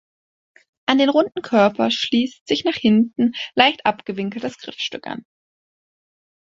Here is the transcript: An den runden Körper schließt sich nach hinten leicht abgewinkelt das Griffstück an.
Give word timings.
An 0.87 0.97
den 0.97 1.09
runden 1.09 1.43
Körper 1.43 1.91
schließt 1.91 2.47
sich 2.47 2.63
nach 2.65 2.73
hinten 2.73 3.33
leicht 3.53 3.85
abgewinkelt 3.85 4.43
das 4.43 4.57
Griffstück 4.57 5.05
an. 5.05 5.27